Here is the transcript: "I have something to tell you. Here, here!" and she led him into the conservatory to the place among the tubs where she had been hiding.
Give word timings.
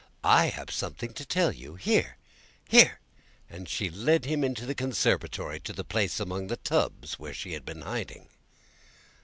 "I 0.23 0.47
have 0.47 0.71
something 0.71 1.13
to 1.13 1.23
tell 1.23 1.51
you. 1.51 1.75
Here, 1.75 2.17
here!" 2.67 2.99
and 3.47 3.69
she 3.69 3.87
led 3.87 4.25
him 4.25 4.43
into 4.43 4.65
the 4.65 4.73
conservatory 4.73 5.59
to 5.59 5.73
the 5.73 5.83
place 5.83 6.19
among 6.19 6.47
the 6.47 6.57
tubs 6.57 7.19
where 7.19 7.35
she 7.35 7.53
had 7.53 7.65
been 7.65 7.81
hiding. 7.83 8.27